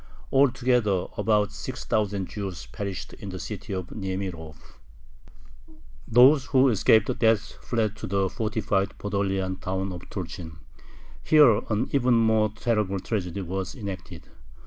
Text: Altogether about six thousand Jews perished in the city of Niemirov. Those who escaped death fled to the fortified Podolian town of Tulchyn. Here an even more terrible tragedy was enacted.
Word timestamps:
Altogether 0.33 1.05
about 1.15 1.51
six 1.51 1.85
thousand 1.85 2.27
Jews 2.27 2.65
perished 2.65 3.13
in 3.13 3.29
the 3.29 3.37
city 3.37 3.71
of 3.71 3.91
Niemirov. 3.91 4.55
Those 6.07 6.45
who 6.45 6.69
escaped 6.69 7.19
death 7.19 7.51
fled 7.63 7.95
to 7.97 8.07
the 8.07 8.27
fortified 8.27 8.97
Podolian 8.97 9.57
town 9.61 9.93
of 9.93 10.01
Tulchyn. 10.09 10.57
Here 11.21 11.61
an 11.69 11.87
even 11.91 12.15
more 12.15 12.49
terrible 12.49 12.99
tragedy 12.99 13.43
was 13.43 13.75
enacted. 13.75 14.27